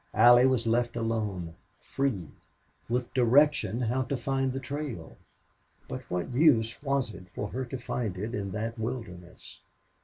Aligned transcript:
Allie 0.15 0.47
was 0.47 0.65
left 0.65 0.95
alone 0.97 1.53
free 1.79 2.29
with 2.89 3.13
direction 3.13 3.81
how 3.81 4.01
to 4.01 4.17
find 4.17 4.51
the 4.51 4.59
trail. 4.59 5.15
But 5.87 6.09
what 6.09 6.33
use 6.33 6.81
was 6.81 7.13
it 7.13 7.29
for 7.35 7.49
her 7.49 7.65
to 7.65 7.77
find 7.77 8.17
it 8.17 8.33
in 8.33 8.49
that 8.49 8.79
wilderness? 8.79 9.59